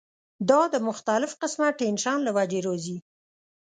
دا 0.49 0.61
د 0.73 0.75
مختلف 0.87 1.31
قسمه 1.41 1.67
ټېنشن 1.81 2.17
له 2.23 2.31
وجې 2.37 2.59
راځی 2.67 2.97